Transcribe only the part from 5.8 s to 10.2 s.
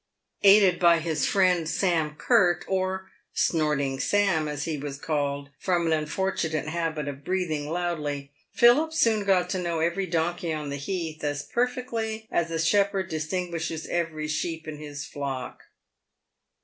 an unfortunate habit of breathing loudly— Philip soon got to know every